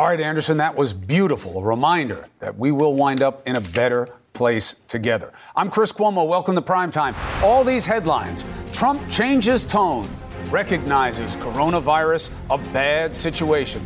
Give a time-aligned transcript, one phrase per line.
[0.00, 1.58] All right, Anderson, that was beautiful.
[1.58, 5.30] A reminder that we will wind up in a better place together.
[5.54, 6.26] I'm Chris Cuomo.
[6.26, 7.14] Welcome to Primetime.
[7.42, 10.08] All these headlines Trump changes tone,
[10.48, 13.84] recognizes coronavirus a bad situation.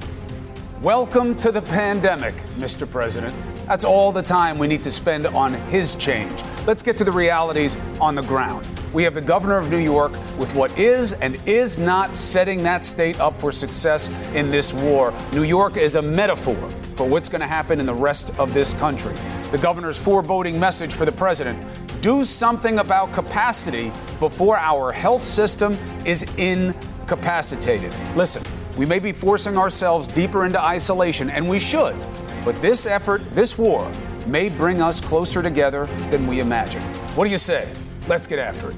[0.80, 2.88] Welcome to the pandemic, Mr.
[2.88, 3.34] President.
[3.66, 6.44] That's all the time we need to spend on his change.
[6.64, 8.68] Let's get to the realities on the ground.
[8.94, 12.84] We have the governor of New York with what is and is not setting that
[12.84, 15.12] state up for success in this war.
[15.32, 18.72] New York is a metaphor for what's going to happen in the rest of this
[18.74, 19.12] country.
[19.50, 21.60] The governor's foreboding message for the president
[22.02, 23.90] do something about capacity
[24.20, 27.92] before our health system is incapacitated.
[28.14, 28.44] Listen,
[28.78, 31.96] we may be forcing ourselves deeper into isolation, and we should.
[32.44, 33.90] But this effort, this war,
[34.28, 36.82] may bring us closer together than we imagine.
[37.16, 37.68] What do you say?
[38.06, 38.76] Let's get after it.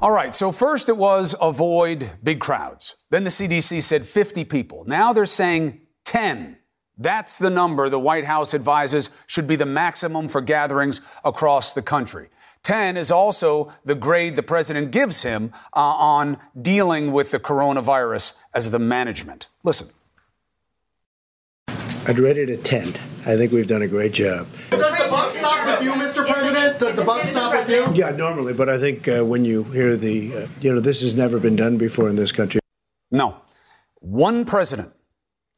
[0.00, 2.96] All right, so first it was avoid big crowds.
[3.10, 4.84] Then the CDC said 50 people.
[4.86, 6.56] Now they're saying 10.
[6.96, 11.82] That's the number the White House advises should be the maximum for gatherings across the
[11.82, 12.28] country.
[12.62, 18.34] 10 is also the grade the president gives him uh, on dealing with the coronavirus
[18.54, 19.48] as the management.
[19.64, 19.88] Listen.
[22.06, 22.94] I'd rate it a 10.
[23.28, 24.46] I think we've done a great job.
[24.70, 26.26] Does the buck stop with you, Mr.
[26.26, 26.78] President?
[26.78, 27.86] Does the buck stop with you?
[27.92, 31.14] Yeah, normally, but I think uh, when you hear the, uh, you know, this has
[31.14, 32.58] never been done before in this country.
[33.10, 33.36] No.
[34.00, 34.94] One president,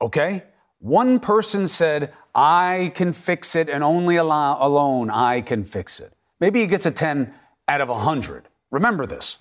[0.00, 0.42] okay?
[0.80, 6.12] One person said, I can fix it, and only allow, alone I can fix it.
[6.40, 7.32] Maybe he gets a 10
[7.68, 8.48] out of 100.
[8.72, 9.38] Remember this.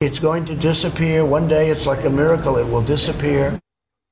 [0.00, 1.26] It's going to disappear.
[1.26, 3.60] One day it's like a miracle, it will disappear.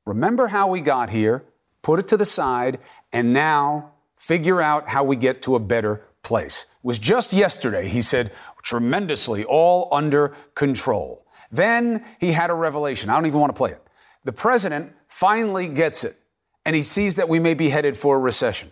[0.05, 1.44] Remember how we got here,
[1.84, 2.80] put it to the side,
[3.12, 6.62] and now figure out how we get to a better place.
[6.62, 8.32] It was just yesterday he said,
[8.62, 11.26] tremendously, all under control.
[11.52, 13.10] Then he had a revelation.
[13.10, 13.86] I don't even want to play it.
[14.24, 16.16] The president finally gets it,
[16.64, 18.70] and he sees that we may be headed for a recession.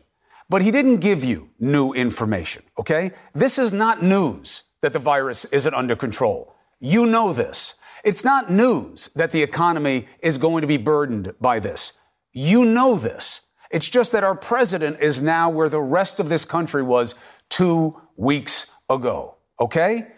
[0.49, 3.13] But he didn't give you new information, okay?
[3.35, 6.55] This is not news that the virus isn't under control.
[6.81, 7.75] You know this.
[8.03, 11.93] It's not news that the economy is going to be burdened by this.
[12.33, 13.43] You know this.
[13.71, 17.15] It's just that our president is now where the rest of this country was
[17.49, 20.09] two weeks ago, okay?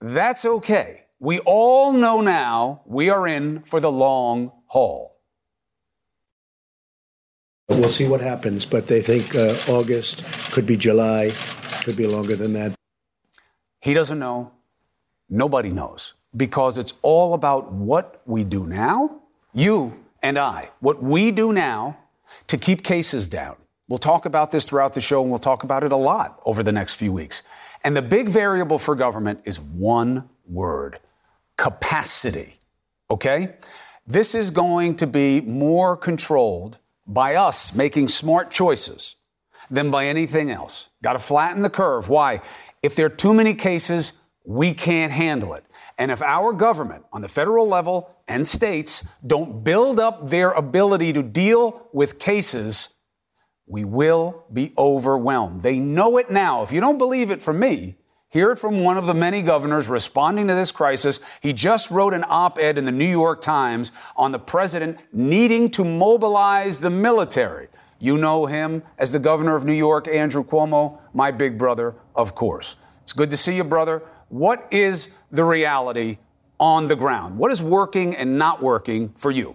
[0.00, 1.04] That's okay.
[1.18, 5.18] We all know now we are in for the long haul.
[7.68, 11.32] We'll see what happens, but they think uh, August could be July,
[11.82, 12.72] could be longer than that.
[13.80, 14.52] He doesn't know.
[15.30, 21.30] Nobody knows because it's all about what we do now, you and I, what we
[21.30, 21.98] do now
[22.46, 23.56] to keep cases down.
[23.88, 26.62] We'll talk about this throughout the show and we'll talk about it a lot over
[26.62, 27.42] the next few weeks.
[27.84, 30.98] And the big variable for government is one word
[31.58, 32.54] capacity.
[33.10, 33.56] Okay?
[34.06, 39.16] This is going to be more controlled by us making smart choices
[39.70, 40.88] than by anything else.
[41.02, 42.08] Got to flatten the curve.
[42.08, 42.40] Why?
[42.82, 44.14] If there are too many cases,
[44.46, 45.64] we can't handle it.
[45.98, 51.12] And if our government on the federal level and states don't build up their ability
[51.12, 52.90] to deal with cases,
[53.66, 55.62] we will be overwhelmed.
[55.62, 56.62] They know it now.
[56.62, 57.96] If you don't believe it from me,
[58.34, 61.20] Hear it from one of the many governors responding to this crisis.
[61.40, 65.70] He just wrote an op ed in the New York Times on the president needing
[65.70, 67.68] to mobilize the military.
[68.00, 72.34] You know him as the governor of New York, Andrew Cuomo, my big brother, of
[72.34, 72.74] course.
[73.04, 74.02] It's good to see you, brother.
[74.30, 76.18] What is the reality
[76.64, 77.36] on the ground?
[77.36, 79.54] What is working and not working for you?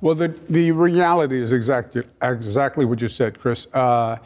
[0.00, 3.66] Well, the, the reality is exactly, exactly what you said, Chris.
[3.74, 4.16] Uh,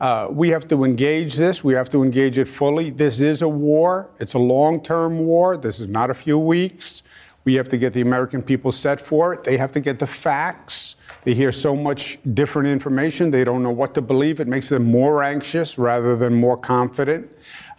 [0.00, 1.64] uh, we have to engage this.
[1.64, 2.90] We have to engage it fully.
[2.90, 4.10] This is a war.
[4.20, 5.56] It's a long term war.
[5.56, 7.02] This is not a few weeks.
[7.44, 9.42] We have to get the American people set for it.
[9.42, 10.94] They have to get the facts.
[11.24, 13.30] They hear so much different information.
[13.30, 14.38] They don't know what to believe.
[14.38, 17.28] It makes them more anxious rather than more confident.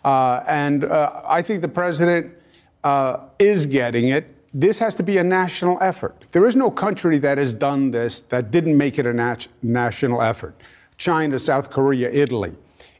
[0.03, 2.33] Uh, and uh, I think the president
[2.83, 4.35] uh, is getting it.
[4.53, 6.25] This has to be a national effort.
[6.31, 10.21] There is no country that has done this that didn't make it a nat- national
[10.21, 10.55] effort.
[10.97, 12.53] China, South Korea, Italy.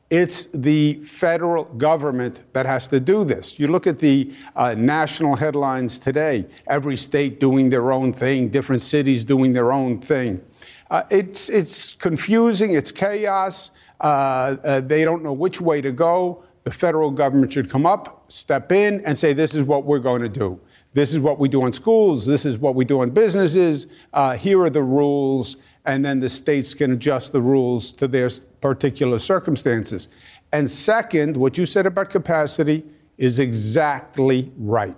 [0.10, 3.60] It's the federal government that has to do this.
[3.60, 8.82] You look at the uh, national headlines today, every state doing their own thing, different
[8.82, 10.42] cities doing their own thing.
[10.90, 13.70] Uh, it's, it's confusing, it's chaos.
[14.02, 16.44] Uh, uh they don't know which way to go.
[16.70, 20.22] The federal government should come up, step in, and say, This is what we're going
[20.22, 20.60] to do.
[20.94, 22.28] This is what we do in schools.
[22.28, 23.88] This is what we do in businesses.
[24.14, 28.30] Uh, here are the rules and then the states can adjust the rules to their
[28.62, 30.10] particular circumstances.
[30.52, 32.86] And second, what you said about capacity
[33.18, 34.96] is exactly right.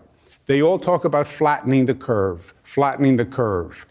[0.47, 3.85] They all talk about flattening the curve, flattening the curve.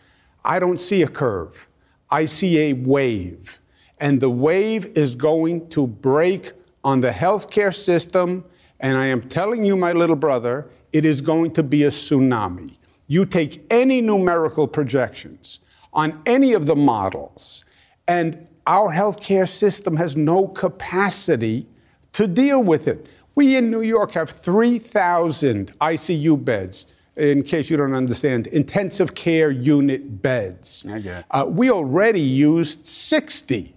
[0.44, 1.66] I don't see a curve.
[2.10, 3.58] I see a wave.
[4.00, 6.52] And the wave is going to break
[6.84, 8.44] on the healthcare system.
[8.80, 12.76] And I am telling you, my little brother, it is going to be a tsunami.
[13.06, 15.60] You take any numerical projections
[15.92, 17.64] on any of the models,
[18.06, 21.66] and our healthcare system has no capacity
[22.12, 23.06] to deal with it.
[23.34, 26.86] We in New York have 3,000 ICU beds.
[27.16, 30.84] In case you don't understand, intensive care unit beds.
[31.30, 33.74] Uh, we already used 60.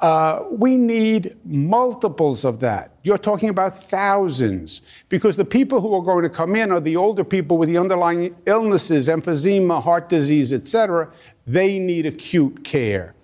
[0.00, 2.92] Uh, we need multiples of that.
[3.02, 6.94] You're talking about thousands because the people who are going to come in are the
[6.94, 11.10] older people with the underlying illnesses, emphysema, heart disease, etc.
[11.46, 13.14] They need acute care.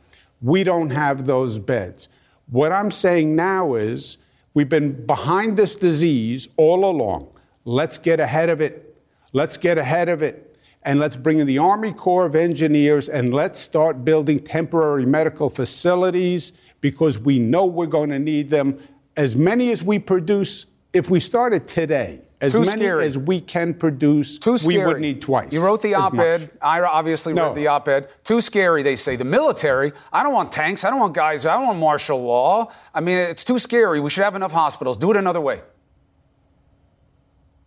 [0.43, 2.09] We don't have those beds.
[2.51, 4.19] What I'm saying now is
[4.55, 7.33] we've been behind this disease all along.
[7.65, 8.97] Let's get ahead of it.
[9.33, 13.33] Let's get ahead of it and let's bring in the Army Corps of Engineers and
[13.33, 16.53] let's start building temporary medical facilities
[16.85, 18.79] because we know we're going to need them.
[19.17, 23.07] As many as we produce, if we started today, as Too many scary.
[23.07, 24.81] as we can produce, Too scary.
[24.81, 25.51] we would need twice.
[25.51, 26.41] You wrote the op-ed.
[26.43, 26.51] much.
[26.61, 27.47] I obviously No.
[27.47, 28.09] read the op-ed.
[28.23, 29.17] Too scary, they say.
[29.17, 29.93] The military.
[30.13, 30.85] I don't want tanks.
[30.85, 31.47] I don't want guys.
[31.47, 32.71] I don't want martial law.
[32.95, 33.99] I mean, it's too scary.
[33.99, 34.99] We should have enough hospitals.
[34.99, 35.63] Do it another way.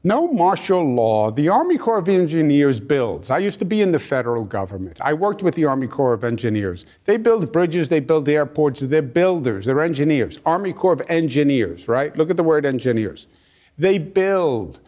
[0.07, 1.31] No martial law.
[1.31, 3.29] The Army Corps of Engineers builds.
[3.29, 5.01] I used to be in the federal government.
[5.01, 6.85] I worked with the Army Corps of Engineers.
[7.03, 10.39] They build bridges, they build airports, they're builders, they're engineers.
[10.45, 12.15] Army Corps of Engineers, right?
[12.15, 13.27] Look at the word engineers.
[13.77, 14.79] They build.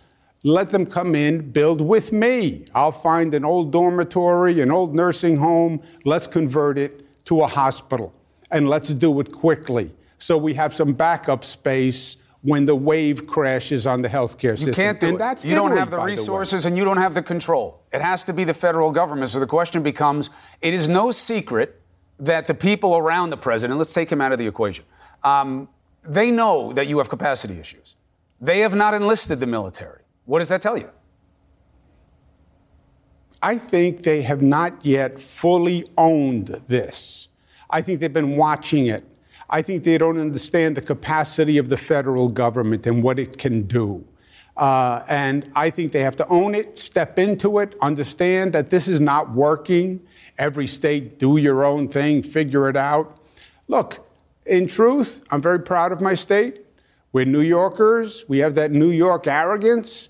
[0.44, 2.64] Let them come in, build with me.
[2.74, 5.82] I'll find an old dormitory, an old nursing home.
[6.06, 8.14] Let's convert it to a hospital.
[8.52, 13.86] And let's do it quickly so we have some backup space when the wave crashes
[13.86, 14.68] on the healthcare system.
[14.70, 15.20] You can't do and it.
[15.20, 17.84] That's you don't have the resources and you don't have the control.
[17.92, 19.30] It has to be the federal government.
[19.30, 20.30] So the question becomes
[20.62, 21.82] it is no secret
[22.20, 24.86] that the people around the president, let's take him out of the equation,
[25.24, 25.68] um,
[26.04, 27.96] they know that you have capacity issues.
[28.42, 30.02] They have not enlisted the military.
[30.26, 30.90] What does that tell you?
[33.42, 37.30] I think they have not yet fully owned this.
[37.70, 39.04] I think they've been watching it.
[39.50, 43.64] I think they don't understand the capacity of the federal government and what it can
[43.64, 44.06] do.
[44.56, 48.88] Uh, and I think they have to own it, step into it, understand that this
[48.88, 50.02] is not working.
[50.38, 53.18] Every state, do your own thing, figure it out.
[53.68, 54.06] Look,
[54.46, 56.66] in truth, I'm very proud of my state.
[57.14, 58.26] We're New Yorkers.
[58.28, 60.10] We have that New York arrogance.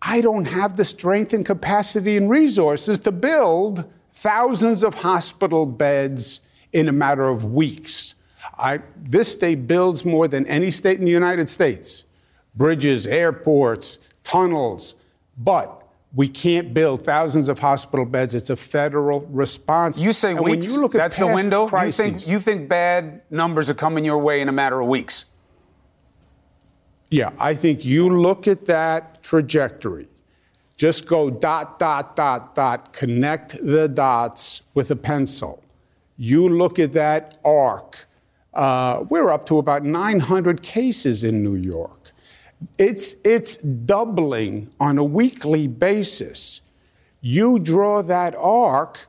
[0.00, 6.40] I don't have the strength and capacity and resources to build thousands of hospital beds
[6.72, 8.14] in a matter of weeks.
[8.56, 12.04] I, this state builds more than any state in the United States
[12.54, 14.96] bridges, airports, tunnels,
[15.36, 15.78] but
[16.14, 18.34] we can't build thousands of hospital beds.
[18.34, 20.00] It's a federal response.
[20.00, 21.68] You say And when you look at that's the window.
[21.68, 24.88] Crises, You think you think bad numbers are coming your way in a matter of
[24.88, 25.26] weeks.
[27.10, 30.08] Yeah, I think you look at that trajectory.
[30.76, 35.62] Just go dot, dot, dot, dot, connect the dots with a pencil.
[36.16, 38.07] You look at that arc.
[38.58, 42.10] Uh, we're up to about 900 cases in New York.
[42.76, 46.62] It's, it's doubling on a weekly basis.
[47.20, 49.06] You draw that arc,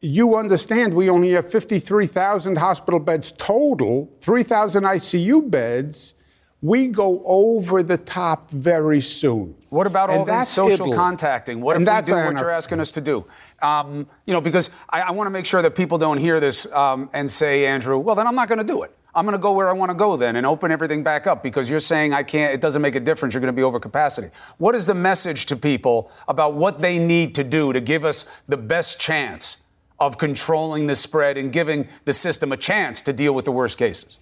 [0.00, 6.14] you understand we only have 53,000 hospital beds total, 3,000 ICU beds.
[6.64, 9.54] We go over the top very soon.
[9.68, 10.96] What about And all that's social Italy.
[10.96, 11.60] contacting?
[11.60, 13.26] What And if we do what you're asking us to do?
[13.60, 16.64] Um, you know, because I, I want to make sure that people don't hear this
[16.72, 18.96] um, and say, Andrew, well, then I'm not going to do it.
[19.14, 21.42] I'm going to go where I want to go then and open everything back up
[21.42, 23.34] because you're saying I can't, it doesn't make a difference.
[23.34, 24.30] You're going to be over capacity.
[24.56, 28.24] What is the message to people about what they need to do to give us
[28.48, 29.58] the best chance
[30.00, 33.76] of controlling the spread and giving the system a chance to deal with the worst
[33.76, 34.18] cases?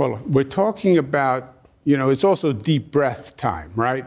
[0.00, 4.06] Well, we're talking about, you know, it's also deep breath time, right?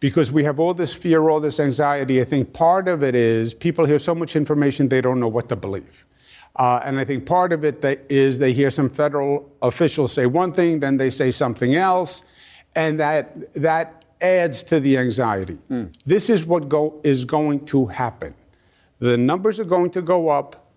[0.00, 2.20] Because we have all this fear, all this anxiety.
[2.20, 5.48] I think part of it is people hear so much information they don't know what
[5.50, 6.04] to believe.
[6.56, 10.26] Uh, and I think part of it that is they hear some federal officials say
[10.26, 12.24] one thing, then they say something else,
[12.74, 15.56] and that that adds to the anxiety.
[16.04, 18.34] This is what go, is going to happen.
[18.98, 20.67] The numbers are going to go up.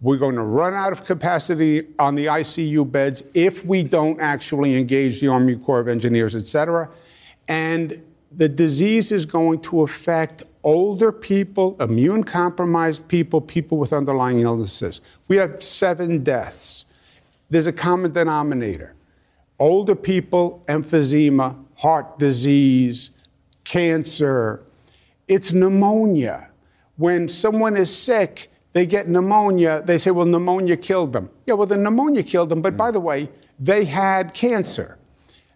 [0.00, 4.76] We're going to run out of capacity on the ICU beds if we don't actually
[4.76, 6.88] engage the Army Corps of Engineers, et cetera.
[7.48, 8.02] And
[8.32, 15.00] the disease is going to affect older people, immune compromised people, people with underlying illnesses.
[15.28, 16.86] We have seven deaths.
[17.50, 18.94] There's a common denominator
[19.58, 23.10] older people, emphysema, heart disease,
[23.64, 24.62] cancer,
[25.28, 26.48] it's pneumonia.
[26.96, 31.30] When someone is sick, they get pneumonia, they say, well, pneumonia killed them.
[31.46, 34.96] Yeah, well, the pneumonia killed them, but by the way, they had cancer.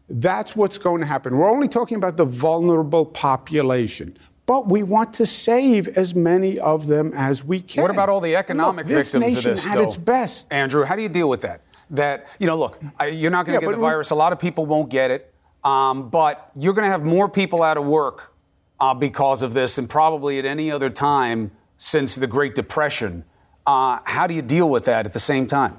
[0.08, 1.36] That's what's going to happen.
[1.36, 6.88] We're only talking about the vulnerable population, but we want to save as many of
[6.88, 7.82] them as we can.
[7.82, 9.66] What about all the economic Look, victims of this?
[9.66, 9.82] At though?
[9.82, 10.52] its best.
[10.52, 11.62] Andrew, how do you deal with that?
[11.90, 14.10] That you know, look, you're not going Yeah, to get the virus.
[14.10, 17.62] A lot of people won't get it, um, but you're going to have more people
[17.62, 18.32] out of work
[18.80, 21.50] uh, because of this than probably at any other time
[21.84, 23.22] since the Great Depression.
[23.66, 25.78] Uh, how do you deal with that at the same time?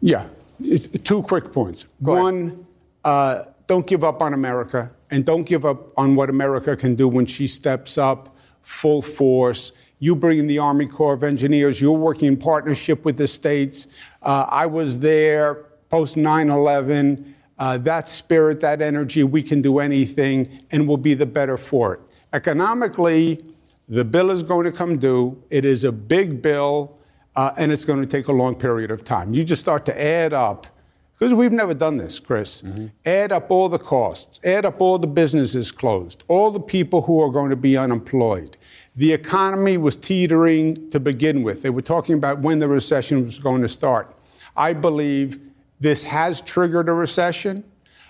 [0.00, 0.24] Yeah,
[0.64, 1.84] It's- two quick points.
[2.00, 2.64] One,
[3.04, 7.06] uh, don't give up on America, and don't give up on what America can do
[7.08, 9.72] when she steps up full force.
[9.98, 11.78] You bring in the Army Corps of Engineers.
[11.78, 13.86] You're working in partnership with the states.
[14.22, 17.34] Uh, I was there post 9 11.
[17.58, 21.94] Uh, that spirit, that energy, we can do anything, and we'll be the better for
[21.94, 22.00] it.
[22.32, 23.40] Economically,
[23.88, 25.42] the bill is going to come due.
[25.50, 26.98] It is a big bill
[27.36, 29.34] uh, and it's going to take a long period of time.
[29.34, 30.66] You just start to add up,
[31.18, 32.62] because we've never done this, Chris.
[33.04, 37.22] Add up all the costs, add up all the businesses closed, all the people who
[37.22, 38.56] are going to be unemployed.
[38.96, 41.62] The economy was teetering to begin with.
[41.62, 44.14] They were talking about when the recession was going to start.
[44.56, 45.40] I believe
[45.80, 47.62] this has triggered a recession.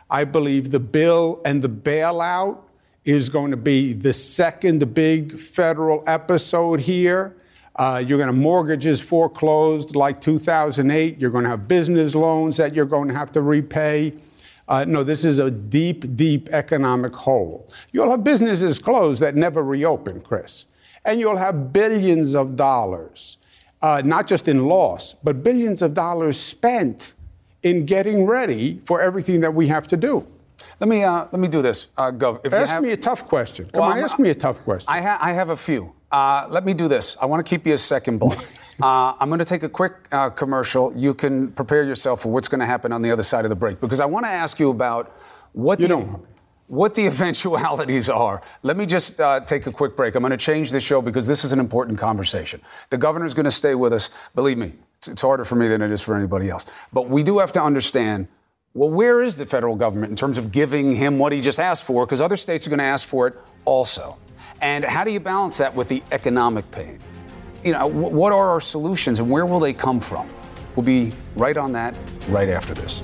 [0.08, 2.60] I believe the bill and the bailout
[3.06, 7.36] is going to be the second big federal episode here.
[7.76, 11.20] Uh, you're going to mortgages foreclosed like 2008.
[11.20, 14.12] You're going to have business loans that you're going to have to repay.
[14.66, 17.70] Uh, no, this is a deep, deep economic hole.
[17.92, 20.66] You'll have businesses closed that never reopen, Chris.
[21.04, 23.38] And you'll have billions of dollars,
[23.82, 27.14] uh, not just in loss, but billions of dollars spent
[27.62, 30.26] in getting ready for everything that we have to do.
[30.80, 32.40] Let me uh, let me do this, uh, Gov.
[32.44, 33.64] If you Ask have- me a tough question.
[33.72, 34.86] Come Well, on, I'm- ask me a tough question.
[34.90, 35.92] I, ha- I have a few.
[36.12, 37.16] Uh, let me do this.
[37.20, 38.32] I want to keep you a second, Bull.
[38.82, 40.92] uh, I'm going to take a quick uh, commercial.
[40.96, 43.56] You can prepare yourself for what's going to happen on the other side of the
[43.56, 45.16] break because I want to ask you about
[45.52, 46.24] what You the, don't.
[46.68, 48.42] what the eventualities are.
[48.62, 50.14] Let me just uh, take a quick break.
[50.14, 52.60] I'm going to change the show because this is an important conversation.
[52.90, 54.10] The governor's going to stay with us.
[54.34, 56.66] Believe me, it's, it's harder for me than it is for anybody else.
[56.92, 58.28] But we do have to understand
[58.76, 61.84] well, where is the federal government in terms of giving him what he just asked
[61.84, 62.04] for?
[62.04, 64.18] Because other states are going to ask for it also.
[64.60, 66.98] And how do you balance that with the economic pain?
[67.64, 70.28] You know, wh- what are our solutions and where will they come from?
[70.74, 71.96] We'll be right on that
[72.28, 73.00] right after this.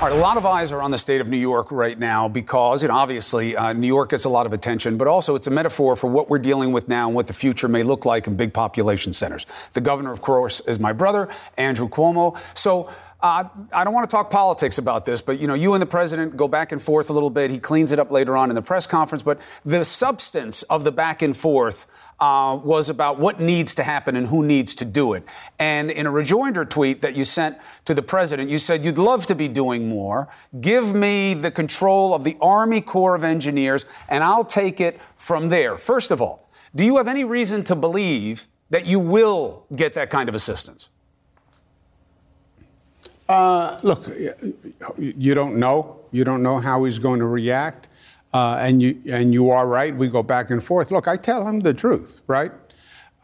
[0.00, 2.28] All right, a lot of eyes are on the state of New York right now
[2.28, 5.48] because, you know, obviously uh, New York gets a lot of attention, but also it's
[5.48, 8.28] a metaphor for what we're dealing with now and what the future may look like
[8.28, 9.44] in big population centers.
[9.72, 12.38] The governor, of course, is my brother, Andrew Cuomo.
[12.54, 12.88] So
[13.20, 15.86] uh, I don't want to talk politics about this, but, you know, you and the
[15.86, 17.50] president go back and forth a little bit.
[17.50, 20.92] He cleans it up later on in the press conference, but the substance of the
[20.92, 21.88] back and forth
[22.20, 25.24] uh, was about what needs to happen and who needs to do it.
[25.58, 29.26] And in a rejoinder tweet that you sent to the president, you said you'd love
[29.26, 30.28] to be doing more.
[30.60, 35.48] Give me the control of the Army Corps of Engineers, and I'll take it from
[35.48, 35.78] there.
[35.78, 40.10] First of all, do you have any reason to believe that you will get that
[40.10, 40.90] kind of assistance?
[43.28, 44.06] Uh, look,
[44.96, 46.00] you don't know.
[46.10, 47.87] You don't know how he's going to react.
[48.32, 49.96] Uh, and you and you are right.
[49.96, 50.90] We go back and forth.
[50.90, 52.52] Look, I tell him the truth, right?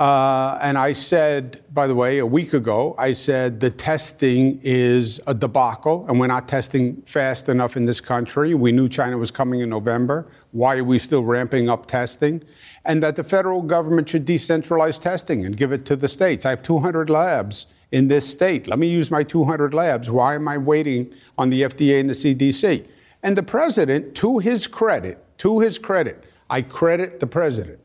[0.00, 5.20] Uh, and I said, by the way, a week ago, I said the testing is
[5.28, 8.54] a debacle, and we're not testing fast enough in this country.
[8.54, 10.26] We knew China was coming in November.
[10.50, 12.42] Why are we still ramping up testing?
[12.84, 16.44] And that the federal government should decentralize testing and give it to the states.
[16.44, 18.66] I have 200 labs in this state.
[18.66, 20.10] Let me use my 200 labs.
[20.10, 22.84] Why am I waiting on the FDA and the CDC?
[23.24, 27.80] And the president, to his credit, to his credit, I credit the president.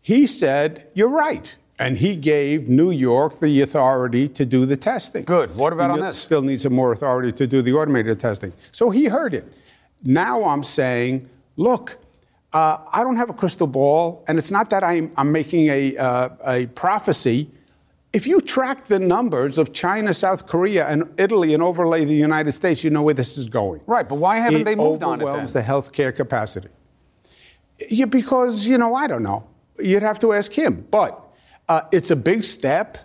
[0.00, 1.54] He said, You're right.
[1.78, 5.24] And he gave New York the authority to do the testing.
[5.24, 5.54] Good.
[5.54, 6.18] What about New on this?
[6.18, 8.52] Still needs some more authority to do the automated testing.
[8.72, 9.50] So he heard it.
[10.02, 11.98] Now I'm saying, look,
[12.54, 15.96] uh, I don't have a crystal ball, and it's not that I'm, I'm making a,
[15.96, 17.50] uh, a prophecy.
[18.12, 22.52] If you track the numbers of China, South Korea, and Italy and overlay the United
[22.52, 23.80] States, you know where this is going.
[23.86, 25.64] Right, but why haven't it they moved on it overwhelms then?
[25.64, 26.68] the healthcare capacity.
[27.88, 29.46] Yeah, because, you know, I don't know.
[29.78, 30.86] You'd have to ask him.
[30.90, 31.22] But
[31.68, 32.98] uh, it's a big step.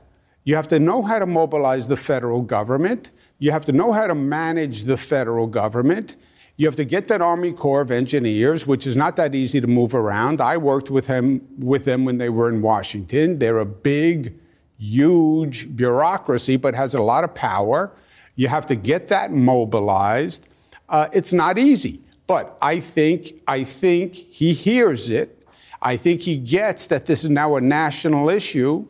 [0.44, 3.12] You have to know how to mobilize the federal government.
[3.38, 6.16] You have to know how to manage the federal government.
[6.58, 9.68] You have to get that Army Corps of Engineers, which is not that easy to
[9.68, 10.42] move around.
[10.42, 13.40] I worked with him with them when they were in Washington.
[13.40, 14.40] They're a big
[14.78, 17.92] huge bureaucracy, but has a lot of power.
[18.36, 20.48] You have to get that mobilized.
[20.90, 25.48] Uh, it's not easy, but I think I think he hears it.
[25.82, 28.86] I think he gets that this is now a national issue.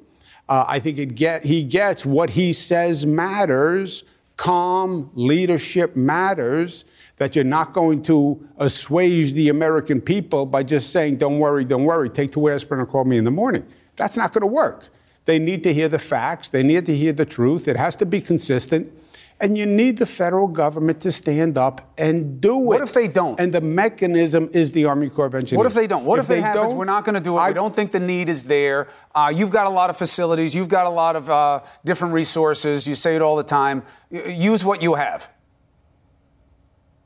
[0.47, 4.03] Uh, I think get he gets what he says matters.
[4.37, 6.85] Calm leadership matters.
[7.17, 11.85] That you're not going to assuage the American people by just saying, "Don't worry, don't
[11.85, 12.09] worry.
[12.09, 13.65] Take two aspirin and call me in the morning."
[13.95, 14.89] That's not going to work.
[15.25, 16.49] They need to hear the facts.
[16.49, 17.67] They need to hear the truth.
[17.67, 18.91] It has to be consistent.
[19.37, 22.65] And you need the federal government to stand up and do it.
[22.65, 23.37] What if they don't?
[23.37, 25.57] And the mechanism is the Army Corps of Engineers.
[25.57, 26.05] What if they don't?
[26.05, 26.69] What if, if it happens?
[26.69, 27.41] don't, We're not going to do it.
[27.41, 28.87] I, we don't think the need is there.
[29.13, 30.55] Uh, you've got a lot of facilities.
[30.55, 32.87] You've got a lot of uh, different resources.
[32.87, 33.83] You say it all the time.
[34.09, 35.27] Use what you have.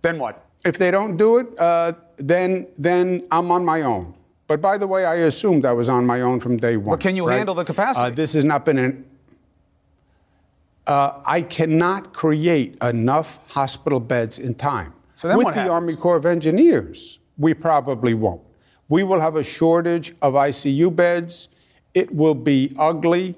[0.01, 0.45] Then what?
[0.63, 4.13] If they don't do it, uh, then then I'm on my own.
[4.49, 6.97] But by the way, I assumed I was on my own from day one.
[6.97, 7.37] But can you right?
[7.37, 8.07] handle the capacity?
[8.07, 9.05] Uh, this has not been an.
[10.87, 14.91] Uh, I cannot create enough hospital beds in time.
[15.15, 15.71] So then With what the happens?
[15.71, 18.41] Army Corps of Engineers, we probably won't.
[18.87, 21.49] We will have a shortage of ICU beds.
[21.93, 23.35] It will be ugly.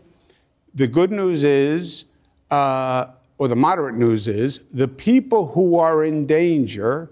[0.76, 2.06] The good news is,
[2.52, 7.12] uh, or the moderate news is, the people who are in danger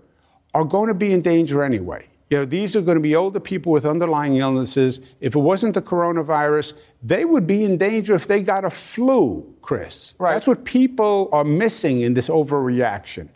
[0.54, 2.09] are going to be in danger anyway.
[2.30, 5.00] You know, these are going to be older people with underlying illnesses.
[5.20, 9.52] If it wasn't the coronavirus, they would be in danger if they got a flu,
[9.62, 10.14] Chris.
[10.20, 10.34] Right.
[10.34, 13.30] That's what people are missing in this overreaction.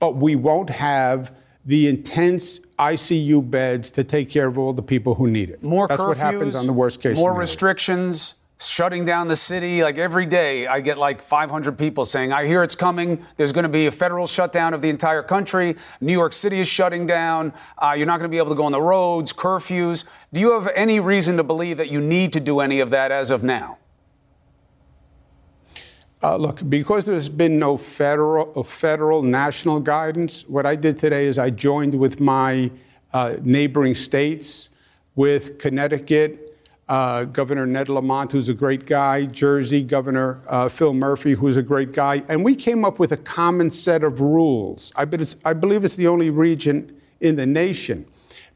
[0.00, 5.14] But we won't have the intense ICU beds to take care of all the people
[5.14, 5.62] who need it.
[5.62, 6.08] More That's curfews.
[6.08, 7.38] what happens on the worst case More scenario.
[7.40, 8.34] restrictions.
[8.62, 9.82] Shutting down the city.
[9.82, 13.24] Like every day, I get like 500 people saying, I hear it's coming.
[13.36, 15.76] There's going to be a federal shutdown of the entire country.
[16.00, 17.52] New York City is shutting down.
[17.76, 20.04] Uh, you're not going to be able to go on the roads, curfews.
[20.32, 23.10] Do you have any reason to believe that you need to do any of that
[23.10, 23.78] as of now?
[26.22, 31.26] Uh, look, because there's been no federal, uh, federal national guidance, what I did today
[31.26, 32.70] is I joined with my
[33.12, 34.70] uh, neighboring states,
[35.16, 36.51] with Connecticut,
[36.88, 41.62] uh, Governor Ned Lamont, who's a great guy, Jersey, Governor uh, Phil Murphy, who's a
[41.62, 44.92] great guy, and we came up with a common set of rules.
[44.96, 45.02] I,
[45.44, 48.06] I believe it's the only region in the nation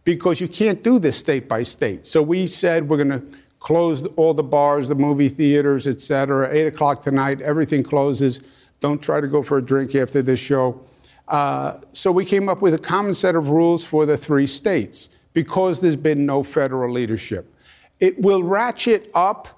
[0.05, 2.07] because you can't do this state by state.
[2.07, 6.49] So we said we're going to close all the bars, the movie theaters, et cetera.
[6.53, 8.41] Eight o'clock tonight, everything closes.
[8.81, 10.81] Don't try to go for a drink after this show.
[11.27, 15.09] Uh, so we came up with a common set of rules for the three states
[15.33, 17.53] because there's been no federal leadership.
[18.01, 19.49] It will ratchet up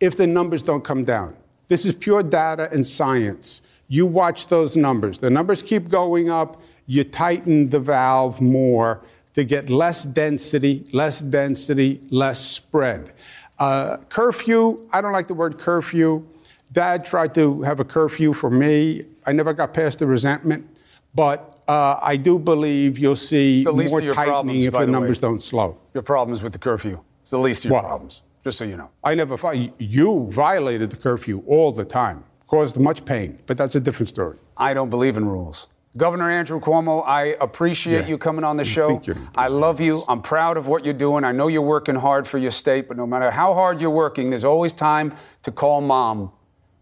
[0.00, 1.36] if the numbers don't come down.
[1.68, 3.62] This is pure data and science.
[3.88, 5.18] You watch those numbers.
[5.18, 6.60] The numbers keep going up.
[6.86, 9.02] You tighten the valve more
[9.34, 13.12] to get less density, less density, less spread.
[13.58, 16.24] Uh, curfew, I don't like the word curfew.
[16.72, 19.04] Dad tried to have a curfew for me.
[19.24, 20.68] I never got past the resentment,
[21.14, 24.92] but uh, I do believe you'll see more tightening problems, if the the way.
[24.92, 25.76] numbers don't slow.
[25.94, 27.00] Your problems with the curfew.
[27.26, 27.88] It's the least of your Wow.
[27.88, 28.88] problems, just so you know.
[29.02, 29.36] I never
[29.78, 34.36] You violated the curfew all the time, caused much pain, but that's a different story.
[34.56, 35.66] I don't believe in rules.
[35.96, 38.06] Governor Andrew Cuomo, I appreciate Yeah.
[38.06, 39.02] you coming on the You show.
[39.34, 40.04] I love you.
[40.06, 41.24] I'm proud of what you're doing.
[41.24, 44.30] I know you're working hard for your state, but no matter how hard you're working,
[44.30, 45.12] there's always time
[45.42, 46.30] to call mom.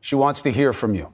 [0.03, 1.09] She wants to hear from you.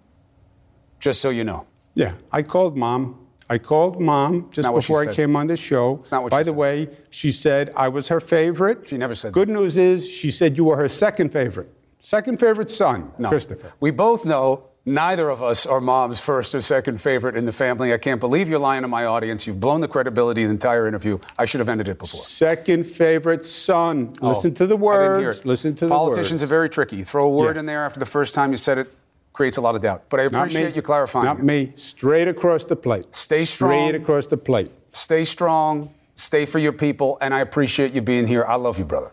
[0.98, 1.66] Just so you know.
[1.94, 3.19] Yeah, I called mom.
[3.50, 5.16] I called mom just Not what she before I said.
[5.16, 6.02] came on the show.
[6.12, 6.56] not what By the said.
[6.56, 8.88] way, she said I was her favorite.
[8.88, 11.68] She never said Good news is she said you were her second favorite.
[12.00, 13.28] Second favorite son, No.
[13.28, 13.72] Christopher.
[13.80, 17.92] We both know neither of us are mom's first or second favorite in the family.
[17.92, 19.46] I can't believe you're lying to my audience.
[19.48, 21.18] You've blown the credibility of the entire interview.
[21.36, 22.20] I should have ended it before.
[22.20, 24.14] Second favorite son.
[24.22, 25.44] Oh, Listen to the Oh, I didn't hear words.
[25.44, 26.96] Listen to Politicians the are very tricky.
[26.96, 27.60] You throw a word Yeah.
[27.60, 28.90] in there after the first time you said it,
[29.40, 30.04] creates a lot of doubt.
[30.10, 31.24] But I appreciate you clarifying.
[31.24, 31.44] Not it.
[31.44, 31.72] me.
[31.74, 33.06] Straight across the plate.
[33.12, 33.70] Stay strong.
[33.70, 34.70] Straight across the plate.
[34.92, 35.94] Stay strong.
[36.14, 37.16] Stay for your people.
[37.22, 38.44] And I appreciate you being here.
[38.44, 39.10] I love you, brother.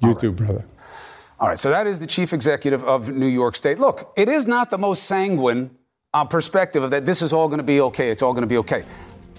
[0.00, 0.66] You too, brother.
[1.40, 3.78] All right, so that is the chief executive of New York State.
[3.78, 5.70] Look, it is not the most sanguine
[6.12, 8.46] uh, perspective of that this is all going to be okay, it's all going to
[8.46, 8.84] be okay.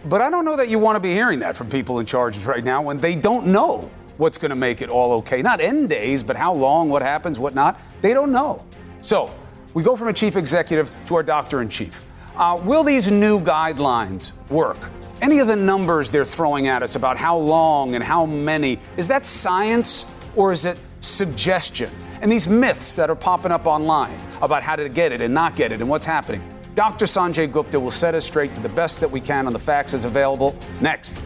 [0.06, 2.38] But I don't know that you want to be hearing that from people in charge
[2.40, 5.42] right now when they don't know what's going to make it all okay.
[5.42, 7.80] Not end days, but how long, what happens, what not.
[8.02, 8.66] They don't know.
[9.02, 9.34] So
[9.74, 12.04] we go from a chief executive to our doctor in chief.
[12.36, 14.78] Uh, will these new guidelines work?
[15.22, 19.08] Any of the numbers they're throwing at us about how long and how many, is
[19.10, 21.92] that science or is it suggestion?
[22.22, 25.56] And these myths that are popping up online about how to get it and not
[25.56, 26.42] get it and what's happening.
[26.76, 27.06] Dr.
[27.06, 29.94] Sanjay Gupta will set us straight to the best that we can on the facts
[29.94, 31.22] as available next.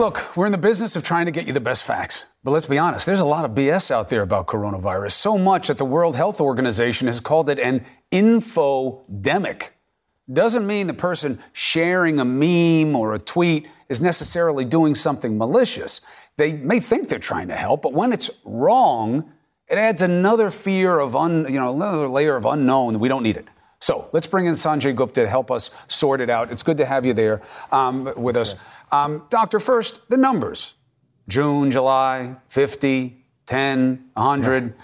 [0.00, 2.24] Look, we're in the business of trying to get you the best facts.
[2.42, 5.12] But let's be honest, there's a lot of BS out there about coronavirus.
[5.12, 9.72] So much that the World Health Organization has called it an infodemic.
[10.32, 16.00] Doesn't mean the person sharing a meme or a tweet is necessarily doing something malicious.
[16.38, 19.30] They may think they're trying to help, but when it's wrong,
[19.68, 22.94] it adds another fear of un, you know, another layer of unknown.
[22.94, 23.48] That we don't need it.
[23.80, 26.52] So let's bring in Sanjay Gupta to help us sort it out.
[26.52, 27.40] It's good to have you there
[27.72, 28.52] um, with us.
[28.52, 28.66] Yes.
[28.92, 30.74] Um, doctor, first, the numbers
[31.28, 34.74] June, July, 50, 10, 100.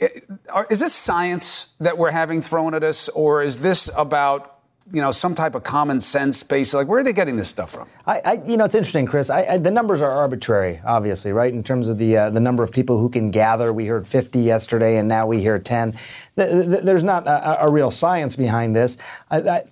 [0.00, 0.66] Right.
[0.70, 4.55] Is this science that we're having thrown at us, or is this about
[4.92, 6.72] you know, some type of common sense base?
[6.72, 7.88] Like, where are they getting this stuff from?
[8.06, 9.30] I, I you know, it's interesting, Chris.
[9.30, 11.52] I, I, the numbers are arbitrary, obviously, right?
[11.52, 13.72] In terms of the uh, the number of people who can gather.
[13.72, 15.98] We heard 50 yesterday, and now we hear 10.
[16.36, 18.96] The, the, there's not a, a, real science behind this.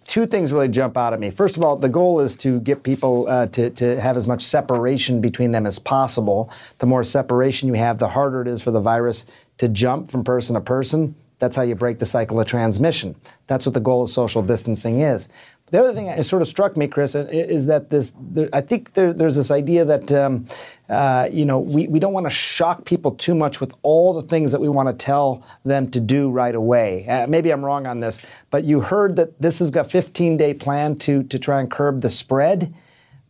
[0.05, 1.31] two things really jump out at me.
[1.31, 4.43] First of all, the goal is to get people uh, to to have as much
[4.43, 6.51] separation between them as possible.
[6.79, 9.27] The more separation you have, the harder it is for the virus
[9.59, 13.17] to jump from person to person that's how you break the cycle of transmission.
[13.47, 15.29] That's what the goal of social distancing is.
[15.71, 18.13] The other thing that sort of struck me, Chris, is that this.
[18.21, 20.47] There, I think there, there's this idea that um,
[20.89, 24.23] uh, you know we, we don't want to shock people too much with all the
[24.23, 27.09] things that we want to tell them to do right away.
[27.09, 28.21] Uh, maybe I'm wrong on this,
[28.51, 32.03] but you heard that this has got 15 day plan to to try and curb
[32.03, 32.73] the spread.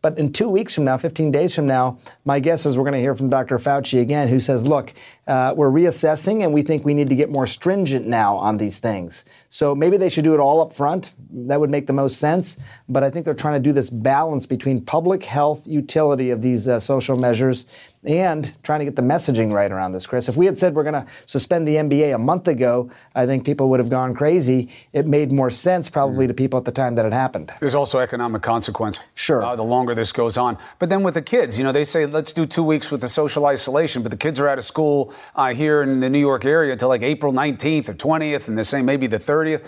[0.04, 2.92] But in two weeks from now, 15 days from now, my guess is we're going
[2.92, 3.56] to hear from Dr.
[3.56, 4.92] Fauci again, who says, look,
[5.26, 8.78] uh, we're reassessing and we think we need to get more stringent now on these
[8.78, 9.24] things.
[9.48, 11.14] So maybe they should do it all up front.
[11.30, 12.58] That would make the most sense.
[12.86, 16.68] But I think they're trying to do this balance between public health utility of these
[16.68, 17.64] uh, social measures
[18.04, 20.28] and trying to get the messaging right around this, Chris.
[20.28, 23.44] If we had said we're going to suspend the NBA a month ago, I think
[23.44, 24.68] people would have gone crazy.
[24.92, 26.28] It made more sense probably mm.
[26.28, 27.52] to people at the time that it happened.
[27.60, 29.00] There's also economic consequence.
[29.14, 29.42] Sure.
[29.42, 30.58] Uh, the longer this goes on.
[30.78, 33.08] But then with the kids, you know, they say let's do two weeks with the
[33.08, 36.44] social isolation, but the kids are out of school uh, here in the New York
[36.44, 39.64] area until like April 19th or 20th, and they're saying maybe the 30th.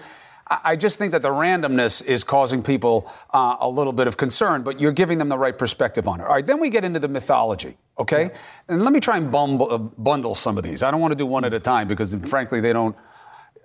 [0.48, 4.62] I just think that the randomness is causing people uh, a little bit of concern,
[4.62, 6.24] but you're giving them the right perspective on it.
[6.24, 8.22] All right, then we get into the mythology, okay?
[8.22, 8.38] Yeah.
[8.68, 10.84] And let me try and bumble, uh, bundle some of these.
[10.84, 12.94] I don't want to do one at a time because, frankly, they don't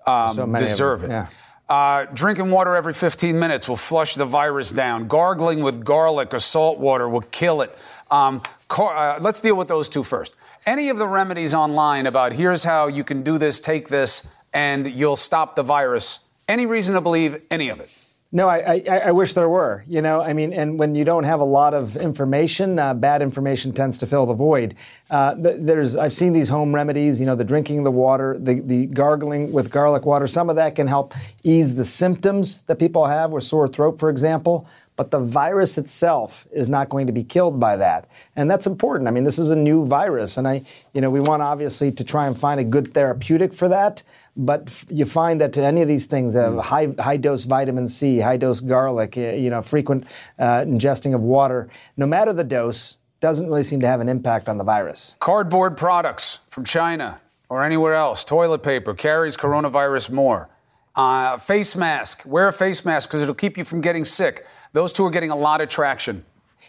[0.07, 1.11] um, so deserve it.
[1.11, 1.27] Yeah.
[1.69, 5.07] Uh, drinking water every 15 minutes will flush the virus down.
[5.07, 7.77] Gargling with garlic or salt water will kill it.
[8.09, 10.35] Um, car- uh, let's deal with those two first.
[10.65, 14.89] Any of the remedies online about here's how you can do this, take this, and
[14.89, 16.19] you'll stop the virus
[16.51, 17.89] any reason to believe any of it?
[18.33, 19.83] No, I, I, I, wish there were.
[19.89, 23.21] You know, I mean, and when you don't have a lot of information, uh, bad
[23.21, 24.75] information tends to fill the void.
[25.09, 27.19] Uh, there's, I've seen these home remedies.
[27.19, 30.27] You know, the drinking the water, the the gargling with garlic water.
[30.27, 34.09] Some of that can help ease the symptoms that people have with sore throat, for
[34.09, 34.65] example.
[34.95, 39.07] But the virus itself is not going to be killed by that, and that's important.
[39.07, 42.03] I mean, this is a new virus, and I, you know, we want obviously to
[42.03, 44.03] try and find a good therapeutic for that.
[44.37, 46.61] But you find that any of these things, uh, mm.
[46.61, 50.05] high high dose vitamin C, high dose garlic, uh, you know, frequent
[50.39, 54.49] uh, ingesting of water, no matter the dose, doesn't really seem to have an impact
[54.49, 55.15] on the virus.
[55.19, 60.49] Cardboard products from China or anywhere else, toilet paper carries coronavirus more.
[60.95, 64.45] Uh, face mask, wear a face mask because it'll keep you from getting sick.
[64.73, 66.25] Those two are getting a lot of traction.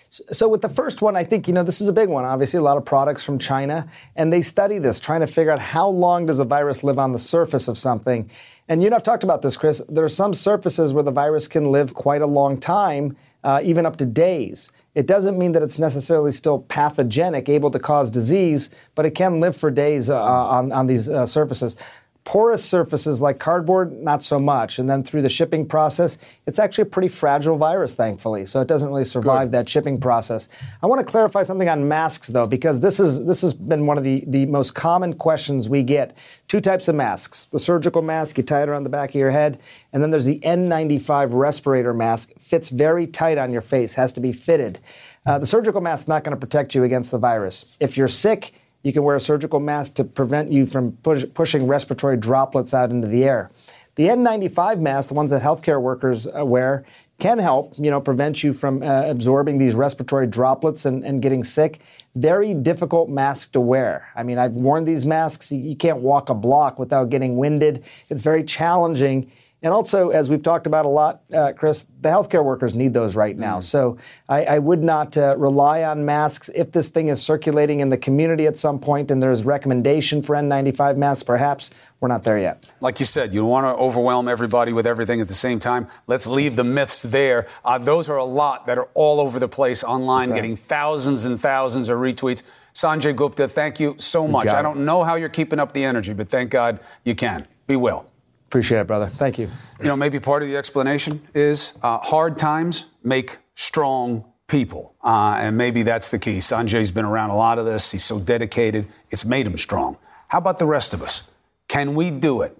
[0.09, 2.25] So with the first one, I think you know this is a big one.
[2.25, 5.59] Obviously, a lot of products from China, and they study this, trying to figure out
[5.59, 8.31] how long does a virus live on the surface of something.
[8.69, 9.83] And you know, I've talked about this, Chris.
[9.89, 13.87] There are some surfaces where the virus can live quite a long time, uh, even
[13.87, 14.71] up to days.
[14.95, 19.41] It doesn't mean that it's necessarily still pathogenic, able to cause disease, but it can
[19.41, 21.77] live for days uh, on, on these uh, surfaces.
[22.25, 24.79] Porous surfaces like cardboard, not so much.
[24.79, 28.47] And then through the shipping process, it's actually a pretty fragile virus, thankfully.
[28.47, 29.59] So it doesn't really survive Good.
[29.59, 30.49] that shipping process.
[30.83, 33.99] I want to clarify something on masks, though, because this is this has been one
[33.99, 36.17] of the, the most common questions we get.
[36.47, 39.33] Two types of masks: the surgical mask, you tie it around the back of your
[39.33, 39.59] head,
[39.93, 42.31] and then there's the N95 respirator mask.
[42.39, 44.79] Fits very tight on your face, has to be fitted.
[45.27, 47.65] Uh, the surgical mask is not going to protect you against the virus.
[47.81, 51.67] If you're sick you can wear a surgical mask to prevent you from push, pushing
[51.67, 53.51] respiratory droplets out into the air.
[53.95, 56.85] The N95 masks, the ones that healthcare workers uh, wear,
[57.19, 61.45] can help, you know, prevent you from uh, absorbing these respiratory droplets and, and, getting
[61.45, 61.81] sick.
[62.17, 64.09] Very difficult mask to wear.
[64.17, 65.53] I mean, I've worn these masks.
[65.53, 67.85] You, you can't walk a block without getting winded.
[68.09, 69.31] It's very challenging
[69.63, 73.15] And also, as we've talked about a lot, uh, Chris, the healthcare workers need those
[73.15, 73.59] right now.
[73.59, 73.63] Mm.
[73.63, 73.97] So
[74.29, 76.51] I, I, would not uh, rely on masks.
[76.53, 80.35] If this thing is circulating in the community at some point and there's recommendation for
[80.35, 82.69] N95 masks, perhaps we're not there yet.
[82.81, 85.87] Like you said, you want to overwhelm everybody with everything at the same time.
[86.09, 87.47] Let's leave the myths there.
[87.65, 90.37] Uh, those are a lot that are all over the place online, right.
[90.37, 92.43] getting thousands and thousands of retweets.
[92.75, 94.49] Sanjay Gupta, thank you so much.
[94.49, 97.47] I don't know how you're keeping up the energy, but thank God you can.
[97.69, 98.07] Be well.
[98.53, 99.11] Appreciate it, brother.
[99.17, 99.49] Thank you.
[99.81, 104.95] You know, maybe part of the explanation is uh, hard times make strong people.
[105.03, 106.37] Uh, and maybe that's the key.
[106.37, 107.93] Sanjay's been around a lot of this.
[107.93, 108.89] He's so dedicated.
[109.11, 109.97] It's made him strong.
[110.29, 111.23] How about the rest of us?
[111.67, 112.55] Can we do it?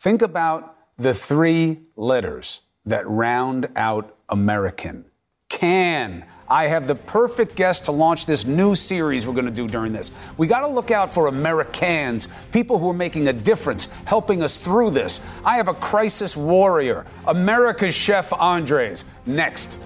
[0.00, 5.04] Think about the three letters that round out American.
[5.50, 6.24] Can.
[6.50, 9.92] I have the perfect guest to launch this new series we're going to do during
[9.92, 10.10] this.
[10.38, 14.56] We got to look out for Americans, people who are making a difference, helping us
[14.56, 15.20] through this.
[15.44, 19.04] I have a crisis warrior, America's Chef Andres.
[19.26, 19.78] Next.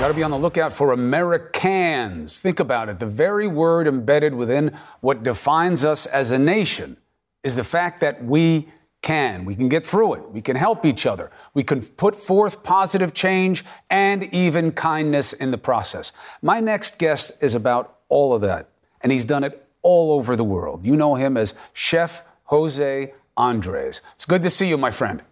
[0.00, 2.40] Got to be on the lookout for Americans.
[2.40, 2.98] Think about it.
[2.98, 6.96] The very word embedded within what defines us as a nation
[7.44, 8.66] is the fact that we
[9.02, 9.44] can.
[9.44, 10.30] We can get through it.
[10.30, 11.30] We can help each other.
[11.54, 16.12] We can put forth positive change and even kindness in the process.
[16.42, 18.68] My next guest is about all of that,
[19.00, 20.84] and he's done it all over the world.
[20.84, 24.02] You know him as Chef Jose Andres.
[24.14, 25.22] It's good to see you, my friend.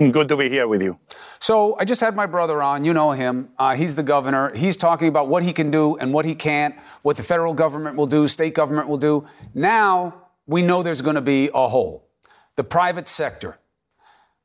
[0.12, 0.98] Good to be here with you.
[1.40, 2.86] So I just had my brother on.
[2.86, 3.50] You know him.
[3.58, 4.54] Uh, he's the governor.
[4.56, 7.96] He's talking about what he can do and what he can't, what the federal government
[7.96, 9.26] will do, state government will do.
[9.52, 12.08] Now we know there's going to be a hole.
[12.56, 13.58] The private sector.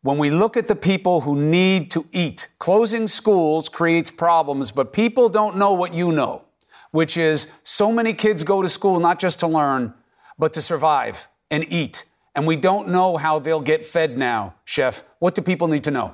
[0.02, 4.94] When we look at the people who need to eat, closing schools creates problems, but
[4.94, 6.44] people don't know what you know,
[6.92, 9.96] which is so many kids go to school not just to learn,
[10.38, 12.04] but to survive and eat.
[12.36, 15.04] And we don't know how they'll get fed now, Chef.
[15.20, 16.14] What do people need to know?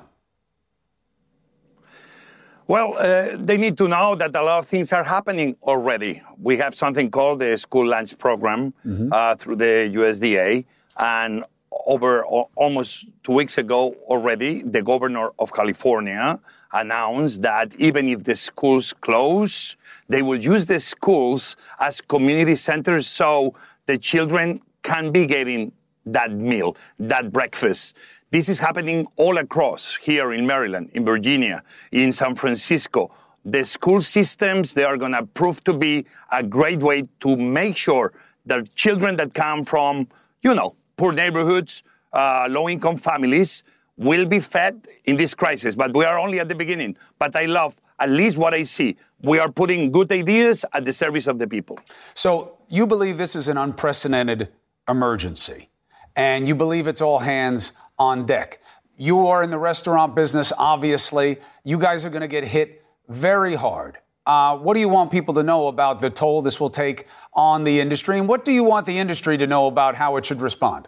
[2.68, 6.22] Well, uh, they need to know that a lot of things are happening already.
[6.40, 9.08] We have something called the school lunch program mm-hmm.
[9.12, 10.64] uh, through the USDA,
[10.98, 11.44] and
[11.86, 16.38] over o- almost two weeks ago already, the governor of California
[16.72, 19.76] announced that even if the schools close,
[20.08, 23.54] they will use the schools as community centers so
[23.86, 25.72] the children can be getting
[26.06, 27.96] that meal, that breakfast.
[28.30, 33.14] This is happening all across here in Maryland, in Virginia, in San Francisco.
[33.44, 37.76] The school systems, they are going to prove to be a great way to make
[37.76, 38.12] sure
[38.46, 40.08] that children that come from,
[40.42, 43.64] you know, poor neighborhoods, uh, low income families
[43.96, 45.74] will be fed in this crisis.
[45.74, 46.96] But we are only at the beginning.
[47.18, 48.96] But I love at least what I see.
[49.22, 51.78] We are putting good ideas at the service of the people.
[52.14, 54.48] So you believe this is an unprecedented
[54.88, 55.68] emergency,
[56.16, 58.60] and you believe it's all hands on deck.
[58.96, 61.38] You are in the restaurant business, obviously.
[61.64, 63.98] You guys are going to get hit very hard.
[64.24, 67.64] Uh, what do you want people to know about the toll this will take on
[67.64, 68.18] the industry?
[68.18, 70.86] And what do you want the industry to know about how it should respond?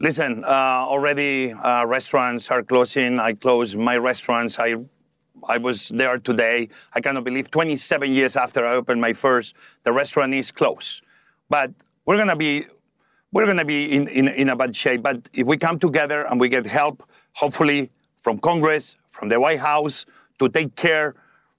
[0.00, 3.18] Listen, uh, already uh, restaurants are closing.
[3.18, 4.58] I closed my restaurants.
[4.58, 4.76] I
[5.48, 6.68] I was there today.
[6.94, 11.02] I cannot believe 27 years after I opened my first, the restaurant is closed.
[11.48, 11.72] But
[12.06, 12.66] we're going to be
[13.32, 15.02] we're going to be in, in, in a bad shape.
[15.02, 19.58] But if we come together and we get help, hopefully from Congress, from the White
[19.58, 20.06] House,
[20.38, 21.16] to take care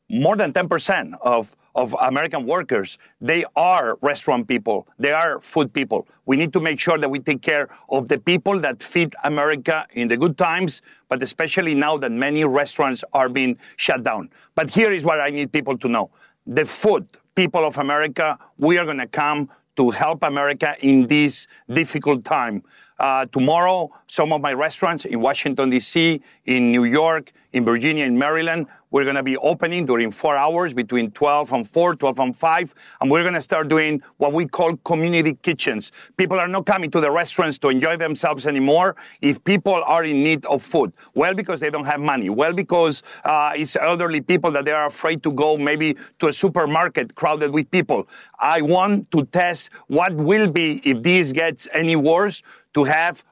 [0.10, 4.88] more than 10% of, of American workers, they are restaurant people.
[4.99, 6.08] They are food people.
[6.25, 9.86] We need to make sure that we take care of the people that feed America
[9.91, 14.29] in the good times, but especially now that many restaurants are being shut down.
[14.55, 16.10] But here is what I need people to know.
[16.47, 17.05] The food
[17.36, 22.63] people of America, we are going to come to help America in this difficult time.
[22.97, 28.17] Uh, tomorrow, some of my restaurants in Washington, D.C., in New York, in Virginia, in
[28.17, 32.34] Maryland, we're going to be opening during four hours between 12 and 4, 12 and
[32.34, 32.73] 5.
[33.01, 35.91] And we're going to start doing what we call community kitchens.
[36.15, 40.23] People are not coming to the restaurants to enjoy themselves anymore if people are in
[40.23, 40.93] need of food.
[41.13, 42.29] Well, because they don't have money.
[42.29, 46.34] Well, because uh, it's elderly people that they are afraid to go maybe to a
[46.34, 48.08] supermarket crowded with people.
[48.39, 52.41] I want to test what will be if this gets any worse
[52.75, 53.23] to have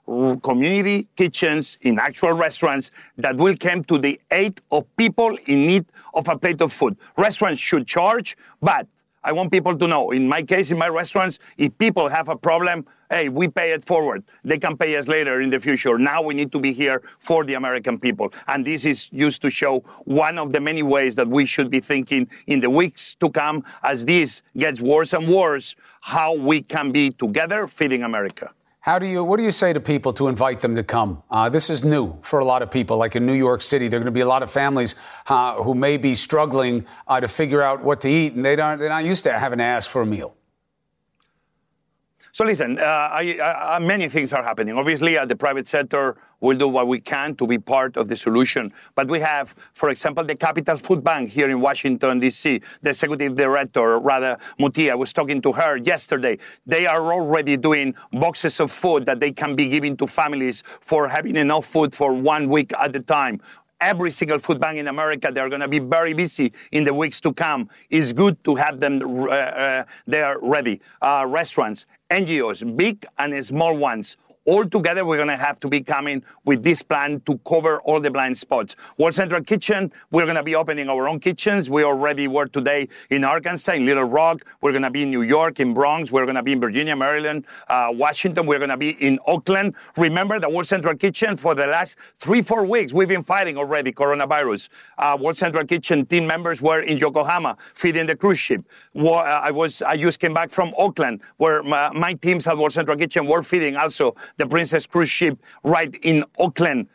[0.42, 5.86] community kitchens in actual restaurants that will come to the aid of people in need
[6.14, 6.98] of a plate of food.
[7.18, 8.88] Restaurants should charge, but
[9.26, 10.12] I want people to know.
[10.12, 13.84] In my case, in my restaurants, if people have a problem, hey, we pay it
[13.84, 14.24] forward.
[14.44, 15.98] They can pay us later in the future.
[15.98, 18.34] Now we need to be here for the American people.
[18.48, 21.80] And this is used to show one of the many ways that we should be
[21.80, 26.92] thinking in the weeks to come as this gets worse and worse, how we can
[26.92, 28.52] be together feeding America.
[28.84, 31.24] How do you, what do you say to people to invite them to come?
[31.32, 33.88] Uh, this is new for a lot of people, like in New York City.
[33.88, 34.96] There are going to be a lot of families
[35.28, 38.80] uh, who may be struggling uh, to figure out what to eat, and they don't,
[38.80, 40.36] they're not used to having to ask for a meal.
[42.36, 44.76] So listen, uh, I, I, many things are happening.
[44.76, 48.18] Obviously, at the private sector, we'll do what we can to be part of the
[48.18, 48.74] solution.
[48.96, 53.36] But we have, for example, the Capital Food Bank here in Washington, D.C., the executive
[53.36, 56.40] director, Radha Muthiah, was talking to her yesterday.
[56.66, 61.08] They are already doing boxes of food that they can be giving to families for
[61.08, 63.42] having enough food for one week at a time
[63.84, 65.32] every single food bank in America.
[65.32, 67.70] They're going to be very busy in the weeks to come.
[67.90, 70.82] It's good to have them uh, uh, there ready.
[71.02, 75.82] Uh, restaurants, NGOs, big and small ones, all together, we're going to have to be
[75.82, 78.76] coming with this plan to cover all the blind spots.
[78.98, 81.70] World Central Kitchen, we're going to be opening our own kitchens.
[81.70, 84.46] We already were today in Arkansas, in Little Rock.
[84.62, 86.12] We're going to be in New York, in Bronx.
[86.12, 88.46] We're going to be in Virginia, Maryland, uh, Washington.
[88.46, 89.76] We're going to be in Oakland.
[89.96, 92.92] Remember the World Central Kitchen for the last three, four weeks.
[92.92, 94.68] We've been fighting already coronavirus.
[94.98, 98.64] Uh, World Central Kitchen team members were in Yokohama feeding the cruise ship.
[98.96, 102.74] Uh, I was, I just came back from Oakland where my, my teams at World
[102.74, 106.88] Central Kitchen were feeding also the Princess cruise ship right in Oakland.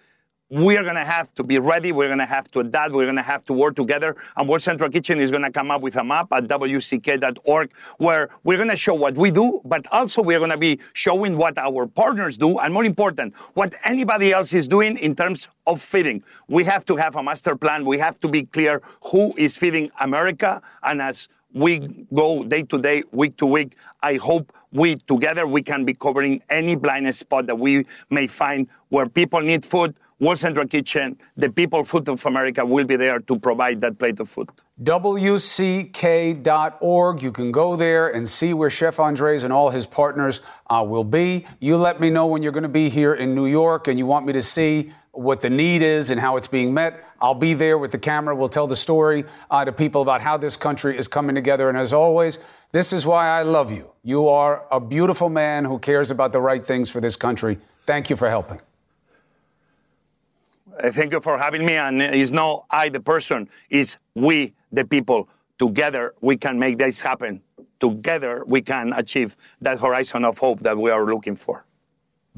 [0.51, 1.93] We are going to have to be ready.
[1.93, 2.95] We're going to have to adapt.
[2.95, 4.17] We're going to have to work together.
[4.35, 8.31] And World Central Kitchen is going to come up with a map at wck.org where
[8.45, 11.59] we're going to show what we do, but also we're going to be showing what
[11.59, 12.59] our partners do.
[12.61, 16.23] And more important, what anybody else is doing in terms of feeding.
[16.49, 17.85] We have to have a master plan.
[17.85, 18.81] We have to be clear
[19.13, 20.63] who is feeding America.
[20.83, 23.77] And as we go day to day, week to week.
[24.03, 28.69] I hope we together we can be covering any blind spot that we may find
[28.89, 29.95] where people need food.
[30.21, 34.19] World Central Kitchen, the People Food of America will be there to provide that plate
[34.19, 34.49] of food.
[34.83, 36.03] WCK.org.
[37.23, 41.05] You can go there and see where Chef Andres and all his partners uh, will
[41.05, 41.47] be.
[41.61, 44.07] You let me know when you're going to be here in New York and you
[44.07, 47.05] want me to see what the need is and how it's being met.
[47.21, 48.37] I'll be there with the camera.
[48.37, 51.69] We'll tell the story uh, to people about how this country is coming together.
[51.69, 52.39] And as always,
[52.71, 53.91] this is why I love you.
[54.05, 57.59] You are a beautiful man who cares about the right things for this country.
[57.85, 58.61] Thank you for helping.
[60.81, 61.75] Uh, thank you for having me.
[61.75, 65.29] And it's not I, the person, it's we, the people.
[65.59, 67.43] Together, we can make this happen.
[67.81, 71.65] Together, we can achieve that horizon of hope that we are looking for.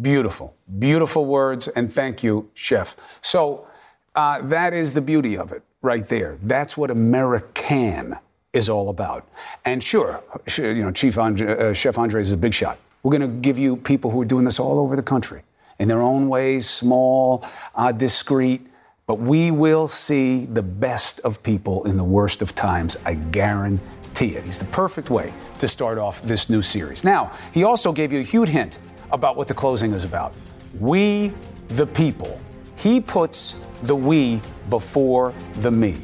[0.01, 2.97] Beautiful, beautiful words, and thank you, Chef.
[3.23, 3.67] So
[4.15, 6.39] uh, that is the beauty of it right there.
[6.43, 8.17] That's what American
[8.53, 9.29] is all about.
[9.65, 10.23] And sure,
[10.59, 12.79] you know, Chief Andre, uh, Chef Andres is a big shot.
[13.03, 15.43] We're going to give you people who are doing this all over the country
[15.79, 18.67] in their own ways, small, uh, discreet.
[19.07, 22.97] But we will see the best of people in the worst of times.
[23.05, 24.45] I guarantee it.
[24.45, 27.03] He's the perfect way to start off this new series.
[27.03, 28.79] Now, he also gave you a huge hint
[29.12, 30.35] about what the closing is about.
[30.79, 31.33] We,
[31.68, 32.40] the people.
[32.77, 35.99] He puts the we before the me.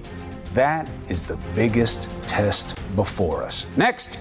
[0.54, 3.66] That is the biggest test before us.
[3.76, 4.18] Next.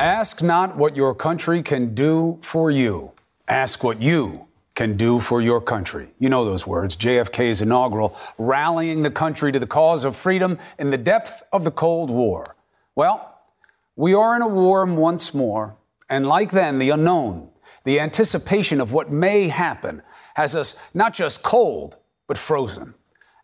[0.00, 3.12] Ask not what your country can do for you.
[3.46, 6.08] Ask what you can do for your country.
[6.18, 6.96] You know those words.
[6.96, 11.70] JFK's inaugural, rallying the country to the cause of freedom in the depth of the
[11.70, 12.56] Cold War.
[12.96, 13.33] Well,
[13.96, 15.76] we are in a war once more,
[16.08, 17.50] and like then, the unknown,
[17.84, 20.02] the anticipation of what may happen,
[20.34, 22.94] has us not just cold, but frozen.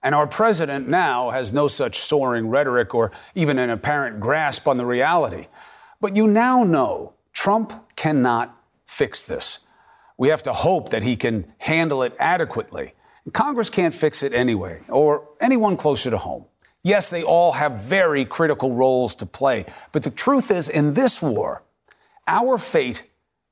[0.03, 4.79] And our president now has no such soaring rhetoric or even an apparent grasp on
[4.79, 5.47] the reality.
[6.01, 9.61] But you now know Trump cannot fix this.
[10.17, 12.95] We have to hope that he can handle it adequately.
[13.33, 16.47] Congress can't fix it anyway, or anyone closer to home.
[16.83, 19.66] Yes, they all have very critical roles to play.
[19.93, 21.62] But the truth is, in this war,
[22.27, 23.05] our fate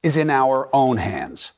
[0.03, 1.53] is in our own hands.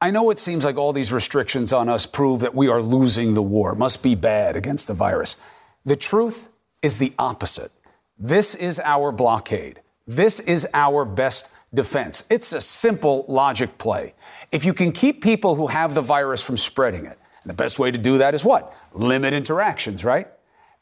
[0.00, 3.34] I know it seems like all these restrictions on us prove that we are losing
[3.34, 5.36] the war, must be bad against the virus.
[5.84, 6.48] The truth
[6.80, 7.72] is the opposite.
[8.18, 9.80] This is our blockade.
[10.06, 12.24] This is our best defense.
[12.30, 14.14] It's a simple logic play.
[14.52, 17.90] If you can keep people who have the virus from spreading it, the best way
[17.90, 18.74] to do that is what?
[18.92, 20.28] Limit interactions, right?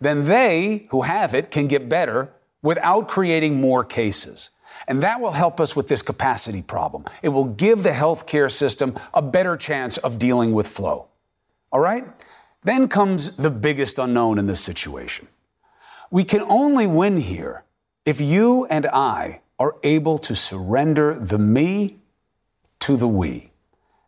[0.01, 2.33] Then they who have it can get better
[2.63, 4.51] without creating more cases.
[4.87, 7.05] And that will help us with this capacity problem.
[7.23, 11.09] It will give the healthcare system a better chance of dealing with flow.
[11.73, 12.07] All right?
[12.65, 15.29] Then comes the biggest unknown in this situation.
[16.11, 17.65] We can only win here
[18.05, 21.99] if you and I are able to surrender the me
[22.81, 23.51] to the we.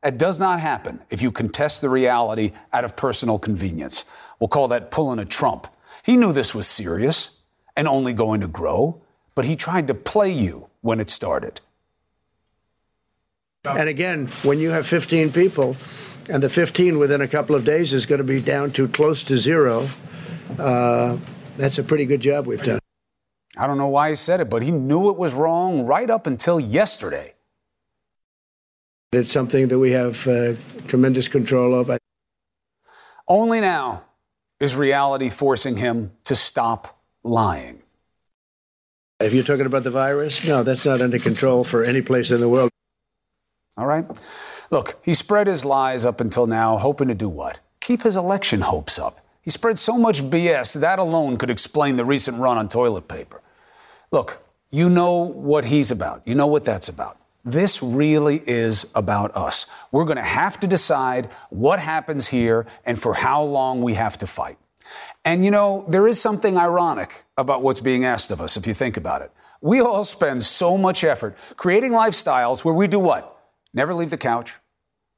[0.03, 4.07] It does not happen if you contest the reality out of personal convenience.
[4.39, 5.67] We'll call that pulling a Trump.
[6.03, 7.31] He knew this was serious
[7.77, 9.01] and only going to grow,
[9.35, 11.61] but he tried to play you when it started.
[13.65, 15.77] And again, when you have 15 people,
[16.29, 19.23] and the 15 within a couple of days is going to be down to close
[19.25, 19.89] to zero,
[20.59, 21.17] uh,
[21.57, 22.79] that's a pretty good job we've done.
[23.57, 26.27] I don't know why he said it, but he knew it was wrong right up
[26.27, 27.35] until yesterday.
[29.13, 30.55] It's something that we have uh,
[30.87, 31.91] tremendous control of.
[33.27, 34.05] Only now
[34.61, 37.83] is reality forcing him to stop lying.
[39.19, 42.41] If you're talking about the virus, no, that's not under control for any place in
[42.41, 42.71] the world.
[43.77, 44.07] All right?
[44.71, 47.59] Look, he spread his lies up until now, hoping to do what?
[47.81, 49.21] Keep his election hopes up.
[49.43, 53.43] He spread so much BS, that alone could explain the recent run on toilet paper.
[54.13, 56.23] Look, you know what he's about.
[56.25, 57.20] You know what that's about.
[57.45, 59.67] This really is about us.
[59.93, 64.19] We're going to have to decide what happens here and for how long we have
[64.19, 64.59] to fight.
[65.25, 68.75] And you know, there is something ironic about what's being asked of us if you
[68.75, 69.31] think about it.
[69.61, 73.37] We all spend so much effort creating lifestyles where we do what?
[73.73, 74.57] Never leave the couch,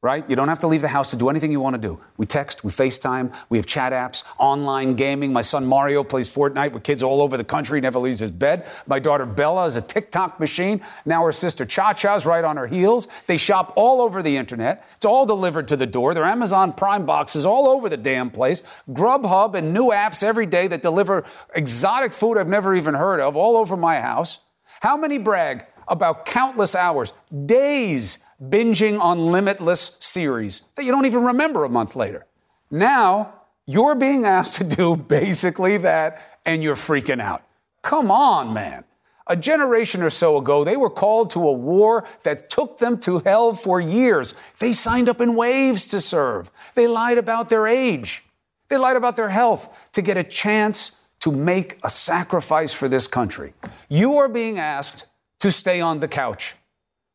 [0.03, 0.29] right?
[0.29, 2.01] You don't have to leave the house to do anything you want to do.
[2.17, 5.33] We text, we FaceTime, we have chat apps, online gaming.
[5.33, 8.69] My son Mario plays Fortnite with kids all over the country, never leaves his bed.
[8.89, 10.81] My daughter Bella is a TikTok machine.
[11.07, 13.07] Now her sister Cha Cha's right on her heels.
[13.27, 14.85] They shop all over the internet.
[14.97, 16.15] It's all delivered to the door.
[16.15, 18.65] Their Amazon Prime boxes all over the damn place.
[18.91, 21.25] Grubhub and new apps every day that deliver
[21.55, 24.41] exotic food I've never even heard of all over my house.
[24.81, 27.13] How many brag about countless hours,
[27.47, 32.27] days binging on limitless series that you don't even remember a month later.
[32.71, 33.35] Now,
[33.67, 37.45] you're being asked to do basically that, and you're freaking out.
[37.83, 38.85] Come on, man.
[39.29, 43.21] A generation or so ago, they were called to a war that took them to
[43.21, 44.35] hell for years.
[44.59, 46.51] They signed up in waves to serve.
[46.75, 48.25] They lied about their age.
[48.69, 53.07] They lied about their health to get a chance to make a sacrifice for this
[53.07, 53.55] country.
[53.89, 55.07] You are being asked
[55.39, 56.57] to stay on the couch.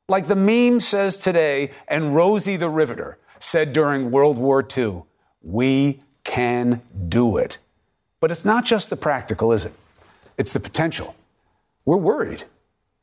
[0.09, 5.03] Like the meme says today, and Rosie the Riveter said during World War II,
[5.41, 7.57] we can do it.
[8.21, 9.73] But it's not just the practical, is it?
[10.37, 11.13] It's the potential.
[11.83, 12.45] We're worried.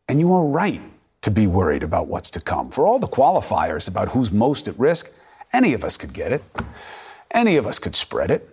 [0.09, 0.80] And you are right
[1.20, 2.70] to be worried about what's to come.
[2.70, 5.12] For all the qualifiers about who's most at risk,
[5.52, 6.42] any of us could get it.
[7.30, 8.48] Any of us could spread it,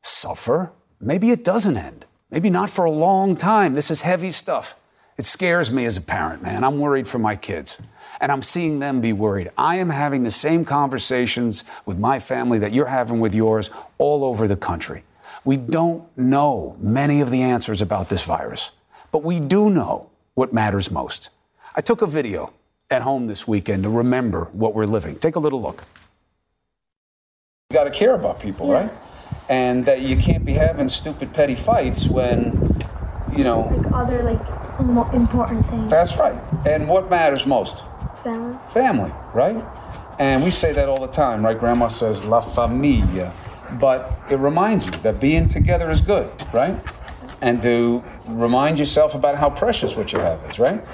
[0.00, 0.72] suffer.
[0.98, 2.06] Maybe it doesn't end.
[2.30, 3.74] Maybe not for a long time.
[3.74, 4.76] This is heavy stuff.
[5.18, 6.64] It scares me as a parent, man.
[6.64, 7.80] I'm worried for my kids.
[8.20, 9.50] And I'm seeing them be worried.
[9.58, 14.24] I am having the same conversations with my family that you're having with yours all
[14.24, 15.04] over the country.
[15.44, 18.70] We don't know many of the answers about this virus,
[19.10, 21.30] but we do know what matters most.
[21.74, 22.52] I took a video
[22.90, 25.16] at home this weekend to remember what we're living.
[25.16, 25.84] Take a little look.
[27.70, 28.74] You got to care about people, yeah.
[28.74, 28.92] right?
[29.48, 32.80] And that you can't be having stupid petty fights when,
[33.36, 33.62] you know.
[33.62, 35.90] Like other, like, important things.
[35.90, 36.40] That's right.
[36.66, 37.82] And what matters most?
[38.22, 38.58] Family.
[38.70, 39.64] Family, right?
[40.18, 41.58] And we say that all the time, right?
[41.58, 43.32] Grandma says la familia.
[43.80, 46.78] But it reminds you that being together is good, right?
[47.40, 50.84] And to remind yourself about how precious what you have is, right?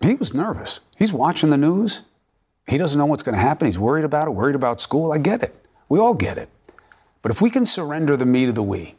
[0.00, 0.80] He was nervous.
[0.96, 2.02] He's watching the news.
[2.66, 3.66] He doesn't know what's going to happen.
[3.66, 5.12] He's worried about it, worried about school.
[5.12, 5.54] I get it.
[5.88, 6.48] We all get it.
[7.20, 8.96] But if we can surrender the me to the we,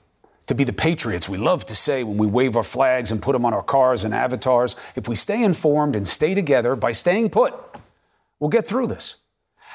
[0.47, 3.33] to be the patriots we love to say when we wave our flags and put
[3.33, 7.29] them on our cars and avatars, if we stay informed and stay together by staying
[7.29, 7.53] put,
[8.39, 9.17] we'll get through this.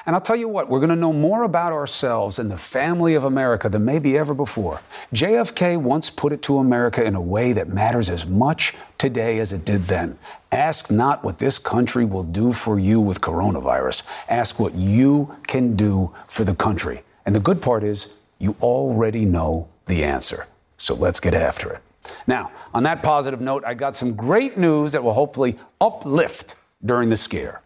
[0.05, 3.13] And I'll tell you what, we're going to know more about ourselves and the family
[3.13, 4.81] of America than maybe ever before.
[5.13, 9.53] JFK once put it to America in a way that matters as much today as
[9.53, 10.17] it did then.
[10.51, 14.03] Ask not what this country will do for you with coronavirus.
[14.27, 17.03] Ask what you can do for the country.
[17.25, 20.47] And the good part is, you already know the answer.
[20.81, 21.81] So let's get after it.
[22.25, 27.09] Now, on that positive note, I got some great news that will hopefully uplift during
[27.09, 27.61] the scare.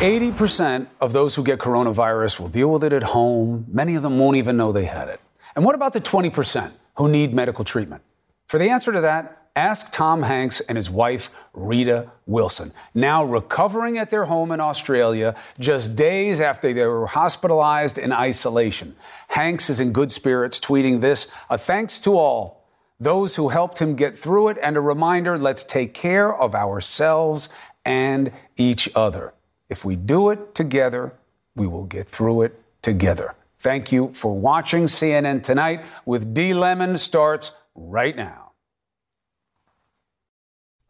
[0.00, 3.66] Eighty percent of those who get coronavirus will deal with it at home.
[3.68, 5.20] Many of them won't even know they had it.
[5.56, 8.02] And what about the 20% who need medical treatment?
[8.48, 13.98] For the answer to that, Ask Tom Hanks and his wife, Rita Wilson, now recovering
[13.98, 18.96] at their home in Australia just days after they were hospitalized in isolation.
[19.28, 22.62] Hanks is in good spirits, tweeting this a thanks to all.
[23.02, 27.48] those who helped him get through it, and a reminder let's take care of ourselves
[27.84, 29.34] and each other.
[29.68, 31.12] If we do it together,
[31.56, 33.34] we will get through it together.
[33.58, 36.54] Thank you for watching CNN Tonight with D.
[36.54, 38.51] Lemon starts right now.